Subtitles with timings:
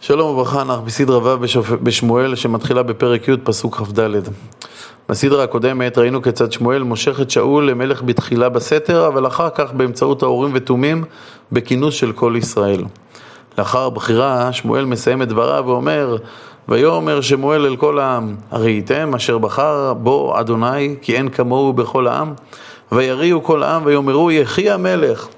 [0.00, 1.46] שלום וברכה, אנחנו בסדרה ו'
[1.82, 4.00] בשמואל שמתחילה בפרק י' פסוק כ"ד.
[5.08, 10.22] בסדרה הקודמת ראינו כיצד שמואל מושך את שאול למלך בתחילה בסתר, אבל אחר כך באמצעות
[10.22, 11.04] האורים ותומים
[11.52, 12.84] בכינוס של כל ישראל.
[13.58, 16.16] לאחר הבחירה, שמואל מסיים את דבריו ואומר,
[16.68, 22.34] ויאמר שמואל אל כל העם, הראיתם אשר בחר בו אדוני, כי אין כמוהו בכל העם,
[22.92, 25.28] ויריעו כל העם ויאמרו יחי המלך.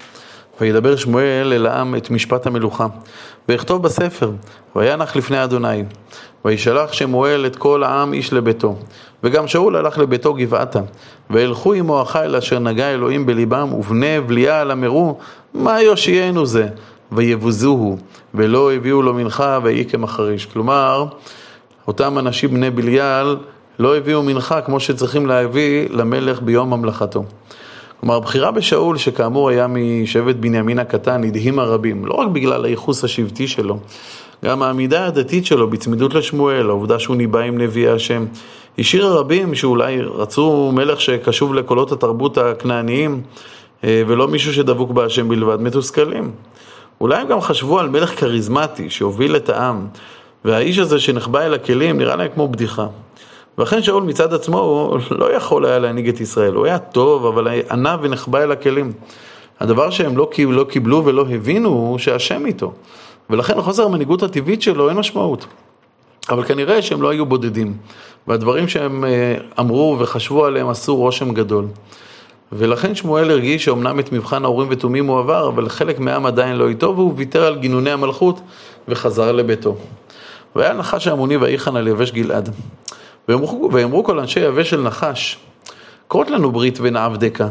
[0.61, 2.87] וידבר שמואל אל העם את משפט המלוכה,
[3.49, 4.31] ויכתוב בספר,
[4.75, 5.83] וינח לפני אדוני.
[6.45, 8.75] וישלח שמואל את כל העם איש לביתו.
[9.23, 10.79] וגם שאול הלך לביתו גבעתה.
[11.29, 15.17] והלכו עמו החיל אשר נגע אלוהים בליבם, ובני בליעל אמרו,
[15.53, 16.67] מה יושיענו זה?
[17.11, 17.97] ויבוזוהו,
[18.33, 20.45] ולא הביאו לו מנחה ויהי כמחריש.
[20.45, 21.05] כלומר,
[21.87, 23.37] אותם אנשים בני בליעל
[23.79, 27.23] לא הביאו מנחה כמו שצריכים להביא למלך ביום ממלכתו.
[27.99, 33.47] כלומר, הבחירה בשאול, שכאמור היה משבט בנימין הקטן, הדהימה רבים, לא רק בגלל הייחוס השבטי
[33.47, 33.77] שלו,
[34.45, 38.25] גם העמידה הדתית שלו בצמידות לשמואל, העובדה שהוא ניבא עם נביאי השם,
[38.79, 43.21] השאירה רבים שאולי רצו מלך שקשוב לקולות התרבות הכנעניים,
[43.83, 46.31] אה, ולא מישהו שדבוק בהשם בלבד, מתוסכלים.
[47.01, 49.87] אולי הם גם חשבו על מלך כריזמטי שהוביל את העם,
[50.45, 52.87] והאיש הזה שנחבא אל הכלים נראה להם כמו בדיחה.
[53.59, 57.61] ולכן שאול מצד עצמו הוא לא יכול היה להנהיג את ישראל, הוא היה טוב, אבל
[57.71, 58.91] ענה ונחבא אל הכלים.
[59.59, 62.73] הדבר שהם לא, לא קיבלו ולא הבינו הוא שהשם איתו.
[63.29, 65.45] ולכן לחוסר המנהיגות הטבעית שלו אין משמעות.
[66.29, 67.73] אבל כנראה שהם לא היו בודדים,
[68.27, 71.65] והדברים שהם אה, אמרו וחשבו עליהם עשו רושם גדול.
[72.51, 76.67] ולכן שמואל הרגיש שאומנם את מבחן האורים ותומים הוא עבר, אבל חלק מהעם עדיין לא
[76.67, 78.39] איתו, והוא ויתר על גינוני המלכות
[78.87, 79.75] וחזר לביתו.
[80.55, 82.49] והיה נחש העמוני ויחן על יבש גלעד.
[83.71, 85.37] ויאמרו, כל אנשי יבש של נחש,
[86.09, 87.45] כרות לנו ברית ונעבדך.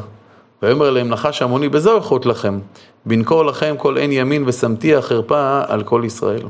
[0.62, 2.58] ויאמר להם נחש המוני, בזו אחות לכם,
[3.06, 6.42] בנקור לכם כל עין ימין ושמתי החרפה על כל ישראל.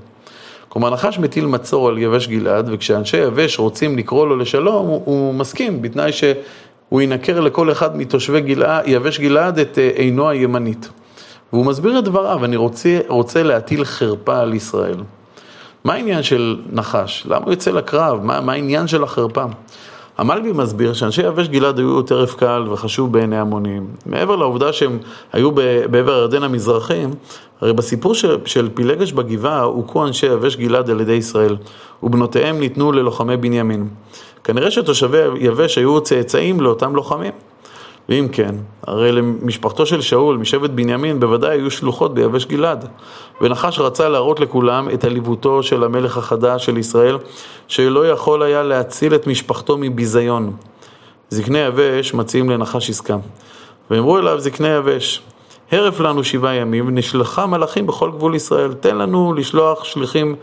[0.69, 5.35] כלומר, נחש מטיל מצור על יבש גלעד, וכשאנשי יבש רוצים לקרוא לו לשלום, הוא, הוא
[5.35, 10.89] מסכים, בתנאי שהוא ינקר לכל אחד מתושבי גלעד, יבש גלעד את אה, עינו הימנית.
[11.53, 14.97] והוא מסביר את דבריו, אני רוצה, רוצה להטיל חרפה על ישראל.
[15.85, 17.27] מה העניין של נחש?
[17.27, 18.25] למה הוא יוצא לקרב?
[18.25, 19.45] מה, מה העניין של החרפה?
[20.19, 23.87] המלבי מסביר שאנשי יבש גלעד היו טרף קל וחשוב בעיני המונים.
[24.07, 24.99] מעבר לעובדה שהם
[25.33, 25.53] היו
[25.91, 27.05] בעבר הירדן המזרחי,
[27.61, 31.57] הרי בסיפור של, של פילגש בגבעה הוכו אנשי יבש גלעד על ידי ישראל,
[32.03, 33.89] ובנותיהם ניתנו ללוחמי בנימין.
[34.45, 37.33] כנראה שתושבי יבש היו צאצאים לאותם לוחמים.
[38.09, 38.55] ואם כן,
[38.87, 42.89] הרי למשפחתו של שאול, משבט בנימין, בוודאי היו שלוחות ביבש גלעד.
[43.41, 47.19] ונחש רצה להראות לכולם את עליבותו של המלך החדש של ישראל,
[47.69, 50.53] שלא יכול היה להציל את משפחתו מביזיון.
[51.31, 53.17] זקני יבש מציעים לנחש עסקה.
[53.91, 55.23] ואמרו אליו זקני יבש,
[55.73, 58.75] הרף לנו שבעה ימים ונשלחה מלאכים בכל גבול ישראל.
[58.75, 60.37] תן לנו לשלוח שליחים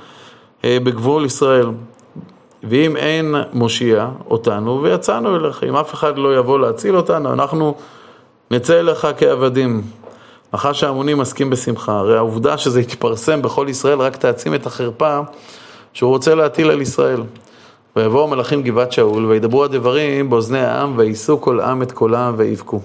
[0.64, 1.66] אה, בגבול ישראל.
[2.70, 5.64] ואם אין מושיע אותנו, ויצאנו אליך.
[5.64, 7.76] אם אף אחד לא יבוא להציל אותנו, אנחנו
[8.52, 9.82] נצא אליך כעבדים.
[10.54, 12.00] נחש ההמוני מסכים בשמחה.
[12.00, 15.20] הרי העובדה שזה יתפרסם בכל ישראל רק תעצים את החרפה
[15.94, 17.22] שהוא רוצה להטיל על ישראל.
[17.96, 22.80] ויבואו המלאכים גבעת שאול, וידברו הדברים באוזני העם, ויישאו כל עם את קולם, ויבכו.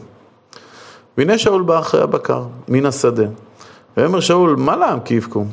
[1.19, 3.26] והנה שאול בא אחרי הבקר, מן השדה.
[3.96, 5.44] ויאמר שאול, מה לעם כי יבכו?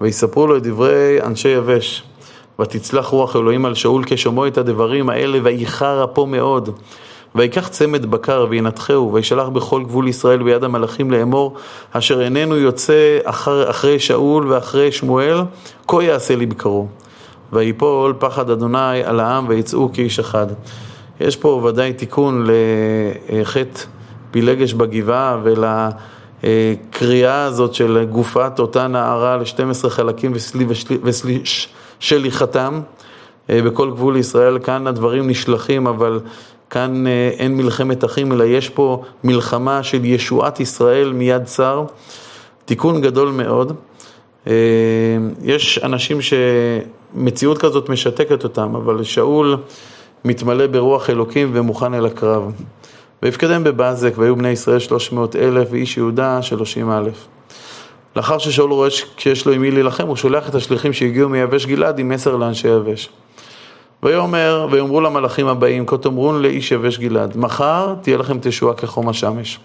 [0.00, 2.04] ויספרו לו את דברי אנשי יבש.
[2.60, 6.70] ותצלח רוח אלוהים על שאול כשומעו את הדברים האלה, וייחר אפו מאוד.
[7.34, 11.54] ויקח צמד בקר וינתחהו, וישלח בכל גבול ישראל ביד המלאכים לאמור,
[11.92, 15.40] אשר איננו יוצא אחר, אחרי שאול ואחרי שמואל,
[15.88, 16.86] כה יעשה לבקרו.
[17.52, 20.46] ויפול פחד אדוני על העם ויצאו כאיש אחד.
[21.20, 22.46] יש פה ודאי תיקון
[23.32, 23.80] לחטא
[24.30, 25.38] פילגש בגבעה
[26.42, 30.32] ולקריאה הזאת של גופת אותה נערה ל-12 חלקים
[31.02, 31.83] ושליחתם
[33.50, 34.58] אה, בכל גבול ישראל.
[34.58, 36.20] כאן הדברים נשלחים, אבל
[36.70, 41.84] כאן אה, אין מלחמת אחים, אלא יש פה מלחמה של ישועת ישראל מיד צר.
[42.64, 43.72] תיקון גדול מאוד.
[44.46, 44.52] אה,
[45.42, 49.56] יש אנשים שמציאות כזאת משתקת אותם, אבל שאול
[50.24, 52.52] מתמלא ברוח אלוקים ומוכן אל הקרב.
[53.22, 57.26] ויפקדם בבזק, והיו בני ישראל שלוש מאות אלף, ואיש יהודה שלושים אלף.
[58.16, 58.88] לאחר ששאול רואה
[59.18, 62.68] שיש לו עם מי להילחם, הוא שולח את השליחים שהגיעו מיבש גלעד עם מסר לאנשי
[62.68, 63.08] יבש.
[64.02, 69.58] ויאמר, ויאמרו למלאכים הבאים, כה תאמרון לאיש יבש גלעד, מחר תהיה לכם תשועה כחום השמש.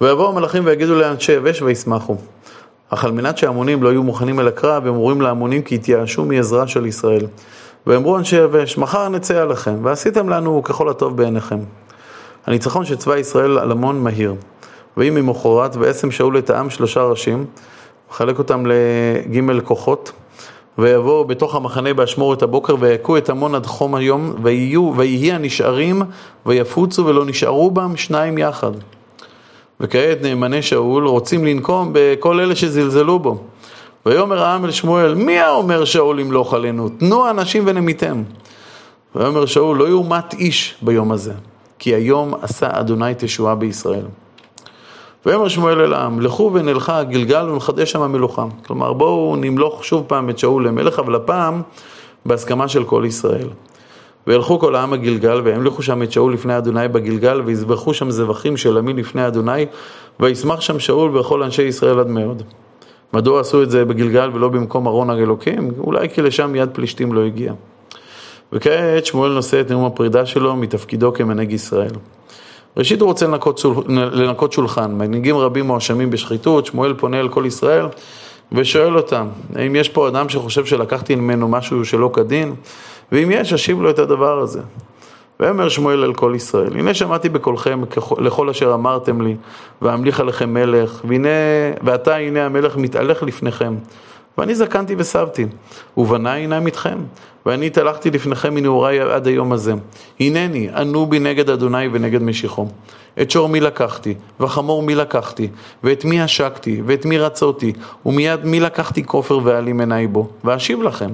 [0.00, 2.16] ויבואו המלאכים ויגידו לאנשי יבש וישמחו.
[2.90, 6.66] אך על מנת שההמונים לא יהיו מוכנים אל הקרב, הם אומרים להמונים כי התייאשו מעזרה
[6.66, 7.26] של ישראל.
[7.86, 11.58] ואמרו אנשי יבש, מחר נצא עליכם, ועשיתם לנו ככל הטוב בעיניכם.
[12.46, 14.34] הניצחון של צבא ישראל על המון מהיר.
[14.96, 17.44] ויהי ממחרת, ועשם שאול את העם שלושה ראשים,
[18.10, 20.12] מחלק אותם לג' כוחות.
[20.78, 26.02] ויבואו בתוך המחנה באשמורת הבוקר ויכו את עמון עד חום היום ויהיו, ויהי הנשארים
[26.46, 28.70] ויפוצו ולא נשארו בם שניים יחד.
[29.80, 33.38] וכעת נאמני שאול רוצים לנקום בכל אלה שזלזלו בו.
[34.06, 36.88] ויאמר העם אל שמואל, מי האומר שאול ימלוך עלינו?
[36.88, 38.22] תנו אנשים ונמיתם.
[39.14, 41.32] ויאמר שאול, לא יומת איש ביום הזה,
[41.78, 44.04] כי היום עשה אדוני תשועה בישראל.
[45.26, 48.46] ויאמר שמואל אל העם, לכו ונלכה גלגל ונחדש שם המלוכה.
[48.66, 51.62] כלומר, בואו נמלוך שוב פעם את שאול למלך, אבל הפעם
[52.26, 53.48] בהסכמה של כל ישראל.
[54.26, 58.78] וילכו כל העם הגלגל, וימליכו שם את שאול לפני אדוני בגלגל, ויזבחו שם זבחים של
[58.78, 59.66] עמי לפני אדוני,
[60.20, 62.42] וישמח שם שאול וכל אנשי ישראל עד מאוד.
[63.12, 65.70] מדוע עשו את זה בגלגל ולא במקום ארון אלוקים?
[65.78, 67.52] אולי כי לשם יד פלישתים לא הגיע.
[68.52, 71.90] וכעת שמואל נושא את נאום הפרידה שלו מתפקידו כמנהיג ישראל.
[72.76, 77.86] ראשית הוא רוצה לנקות, לנקות שולחן, מנהיגים רבים מואשמים בשחיתות, שמואל פונה אל כל ישראל
[78.52, 82.54] ושואל אותם, האם יש פה אדם שחושב שלקחתי ממנו משהו שלא כדין?
[83.12, 84.60] ואם יש, אשיב לו את הדבר הזה.
[85.40, 87.82] ויאמר שמואל אל כל ישראל, הנה שמעתי בקולכם
[88.18, 89.36] לכל אשר אמרתם לי,
[89.82, 91.28] ואמליך עליכם מלך, והנה,
[91.82, 93.74] ועתה הנה המלך מתהלך לפניכם.
[94.38, 95.46] ואני זקנתי וסבתי,
[95.96, 96.98] ובניי אינם איתכם,
[97.46, 99.74] ואני התהלכתי לפניכם מנעוריי עד היום הזה.
[100.20, 102.66] הנני, ענו בי נגד אדוני ונגד משיחו.
[103.22, 105.48] את שור מי לקחתי, וחמור מי לקחתי,
[105.84, 107.72] ואת מי עשקתי, ואת מי רצותי,
[108.06, 111.10] ומיד מי לקחתי כופר ואלים עיניי בו, ואשיב לכם.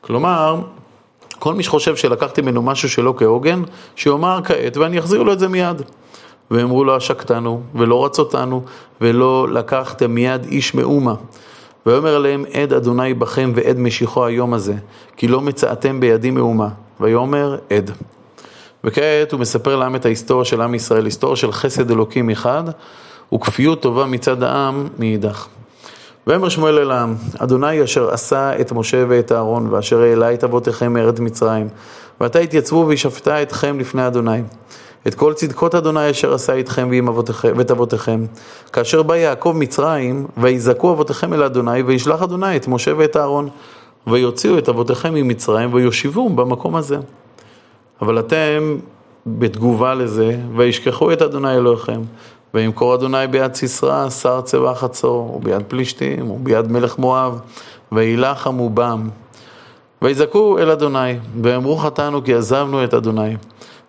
[0.00, 0.60] כלומר,
[1.38, 3.62] כל מי שחושב שלקחתי ממנו משהו שלא כהוגן,
[3.96, 5.82] שיאמר כעת ואני אחזיר לו את זה מיד.
[6.50, 8.62] ואמרו לו עשקתנו, ולא רצותנו,
[9.00, 11.14] ולא לקחתם מיד איש מאומה.
[11.86, 14.74] ויאמר עליהם עד אדוני בכם ועד משיחו היום הזה,
[15.16, 16.68] כי לא מצאתם בידי מאומה.
[17.00, 17.90] ויאמר עד.
[18.84, 22.64] וכעת הוא מספר לעם את ההיסטוריה של עם ישראל, היסטוריה של חסד אלוקים מחד,
[23.34, 25.46] וכפיות טובה מצד העם מאידך.
[26.26, 30.92] ויאמר שמואל אל העם, אדוני אשר עשה את משה ואת אהרון, ואשר העלה את אבותיכם
[30.92, 31.68] מארץ מצרים,
[32.20, 34.42] ועתה התייצבו וישפטה אתכם לפני אדוני.
[35.06, 38.24] את כל צדקות אדוני אשר עשה איתכם ועם אבותיכם, ואת אבותיכם.
[38.72, 43.48] כאשר בא יעקב מצרים, ויזעקו אבותיכם אל אדוני, וישלח אדוני את משה ואת אהרון,
[44.06, 46.96] ויוציאו את אבותיכם ממצרים, ויושיבום במקום הזה.
[48.02, 48.76] אבל אתם,
[49.26, 52.00] בתגובה לזה, וישכחו את אדוני אלוהיכם,
[52.54, 57.40] וימכור אדוני ביד סיסרא, שר צבא חצור, וביד פלישתים, וביד מלך מואב,
[57.92, 59.08] ויילחמו בם.
[60.02, 63.36] ויזעקו אל אדוני, ואמרו חטאנו כי עזבנו את אדוני.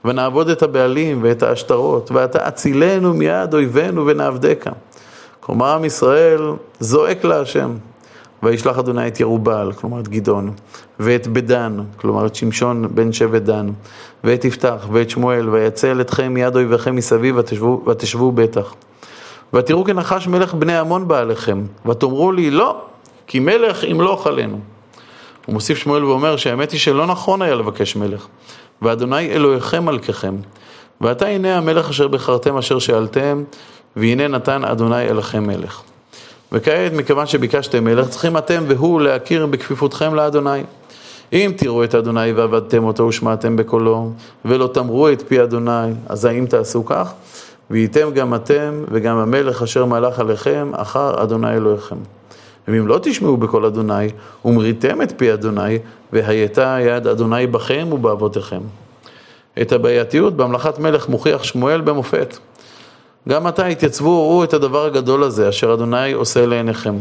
[0.05, 4.69] ונעבוד את הבעלים ואת העשתרות, ואתה אצילנו מיד אויבינו ונעבדך.
[5.39, 7.71] כלומר, עם ישראל זועק להשם.
[8.43, 10.51] וישלח אדוני את ירובל, כלומר את גדעון,
[10.99, 13.69] ואת בדן, כלומר את שמשון בן שבט דן,
[14.23, 18.73] ואת יפתח, ואת שמואל, ויצל אתכם מיד אויביכם מסביב, ותשבו, ותשבו בטח.
[19.53, 22.81] ותראו כנחש מלך בני עמון בא עליכם, ותאמרו לי לא,
[23.27, 24.59] כי מלך ימלוך עלינו.
[25.45, 28.27] הוא מוסיף שמואל ואומר שהאמת היא שלא נכון היה לבקש מלך,
[28.81, 30.35] ואדוני אלוהיכם מלככם.
[31.01, 33.43] ועתה הנה המלך אשר בחרתם אשר שאלתם,
[33.95, 35.81] והנה נתן אדוני אליכם מלך.
[36.51, 40.63] וכעת, מכיוון שביקשתם מלך, צריכים אתם והוא להכיר בכפיפותכם לאדוני.
[41.33, 44.11] אם תראו את אדוני ועבדתם אותו ושמעתם בקולו,
[44.45, 47.13] ולא תמרו את פי אדוני, אז האם תעשו כך?
[47.69, 51.95] והייתם גם אתם וגם המלך אשר מלך עליכם אחר אדוני אלוהיכם.
[52.67, 54.09] ואם לא תשמעו בקול אדוני,
[54.45, 55.79] ומריתם את פי אדוני,
[56.13, 58.61] והייתה יד אדוני בכם ובאבותיכם.
[59.61, 62.37] את הבעייתיות בהמלכת מלך מוכיח שמואל במופת.
[63.29, 66.95] גם עתה התייצבו וראו את הדבר הגדול הזה, אשר אדוני עושה לעיניכם.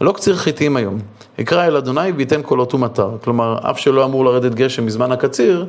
[0.00, 0.98] לא קציר חיטים היום,
[1.40, 3.10] אקרא אל אדוני וייתן קולות ומטר.
[3.24, 5.66] כלומר, אף שלא אמור לרדת גשם בזמן הקציר,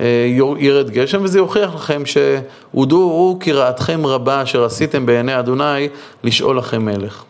[0.00, 0.26] אה,
[0.58, 5.88] ירד גשם, וזה יוכיח לכם שהודו וראו כי רעתכם רבה אשר עשיתם בעיני אדוני
[6.24, 7.24] לשאול לכם מלך.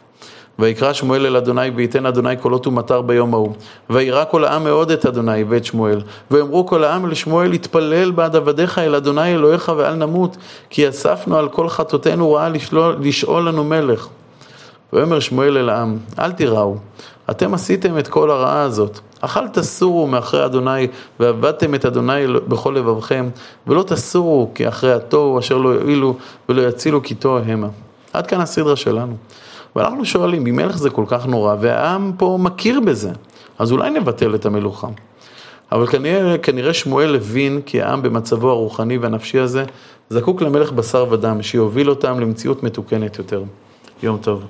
[0.59, 3.53] ויקרא שמואל אל אדוני וייתן אדוני קולות ומטר ביום ההוא.
[3.91, 6.01] וירא כל העם מאוד את אדוני ואת שמואל.
[6.31, 10.37] ויאמרו כל העם לשמואל התפלל בעד עבדיך אל אדוני אלוהיך ואל נמות
[10.71, 14.09] כי אספנו על כל חטאותינו רעה לשאול, לשאול לנו מלך.
[14.93, 16.77] ויאמר שמואל אל העם אל תיראו
[17.31, 18.99] אתם עשיתם את כל הרעה הזאת.
[19.21, 20.89] אכל תסורו מאחרי אדוני
[21.21, 23.29] ועבדתם את אדוני בכל לבבכם
[23.67, 26.17] ולא תסורו כי אחרי התוהו אשר לא יועילו
[26.49, 27.69] ולא יצילו כי תוהו המה.
[28.13, 29.17] עד כאן הסדרה שלנו.
[29.77, 33.11] ואנחנו שואלים, אם מלך זה כל כך נורא, והעם פה מכיר בזה,
[33.59, 34.89] אז אולי נבטל את המלוכה.
[35.73, 39.65] אבל כנראה, כנראה שמואל הבין כי העם במצבו הרוחני והנפשי הזה
[40.11, 43.43] זקוק למלך בשר ודם, שיוביל אותם למציאות מתוקנת יותר.
[44.03, 44.47] יום טוב.